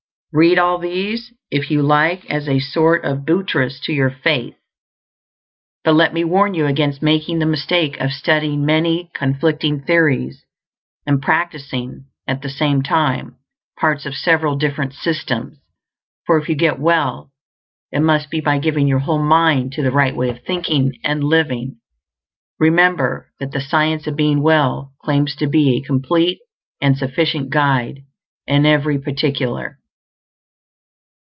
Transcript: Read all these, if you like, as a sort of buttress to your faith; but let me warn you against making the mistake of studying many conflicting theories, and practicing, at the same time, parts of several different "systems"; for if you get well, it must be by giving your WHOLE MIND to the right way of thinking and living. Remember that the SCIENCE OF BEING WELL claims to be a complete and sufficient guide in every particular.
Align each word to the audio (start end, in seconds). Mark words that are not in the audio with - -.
Read 0.33 0.57
all 0.57 0.77
these, 0.77 1.33
if 1.51 1.69
you 1.69 1.81
like, 1.81 2.23
as 2.31 2.47
a 2.47 2.57
sort 2.57 3.03
of 3.03 3.25
buttress 3.25 3.81
to 3.81 3.91
your 3.91 4.09
faith; 4.09 4.55
but 5.83 5.91
let 5.93 6.13
me 6.13 6.23
warn 6.23 6.53
you 6.53 6.65
against 6.65 7.01
making 7.01 7.39
the 7.39 7.45
mistake 7.45 7.99
of 7.99 8.13
studying 8.13 8.65
many 8.65 9.11
conflicting 9.13 9.81
theories, 9.83 10.45
and 11.05 11.21
practicing, 11.21 12.05
at 12.29 12.41
the 12.41 12.49
same 12.49 12.81
time, 12.81 13.35
parts 13.77 14.05
of 14.05 14.15
several 14.15 14.55
different 14.55 14.93
"systems"; 14.93 15.59
for 16.25 16.37
if 16.39 16.47
you 16.47 16.55
get 16.55 16.79
well, 16.79 17.29
it 17.91 17.99
must 17.99 18.29
be 18.31 18.39
by 18.39 18.57
giving 18.57 18.87
your 18.87 18.99
WHOLE 19.01 19.21
MIND 19.23 19.73
to 19.73 19.83
the 19.83 19.91
right 19.91 20.15
way 20.15 20.29
of 20.29 20.41
thinking 20.45 20.93
and 21.03 21.25
living. 21.25 21.75
Remember 22.57 23.29
that 23.41 23.51
the 23.51 23.59
SCIENCE 23.59 24.07
OF 24.07 24.15
BEING 24.15 24.41
WELL 24.41 24.93
claims 25.03 25.35
to 25.35 25.47
be 25.47 25.75
a 25.75 25.81
complete 25.85 26.39
and 26.79 26.97
sufficient 26.97 27.49
guide 27.49 27.99
in 28.47 28.65
every 28.65 28.97
particular. 28.97 29.77